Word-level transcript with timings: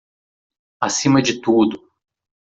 Acima 0.79 1.21
de 1.21 1.39
tudo 1.39 1.79